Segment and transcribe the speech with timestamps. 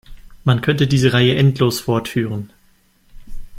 [0.45, 2.51] Man könnte diese Reihe endlos fortführen.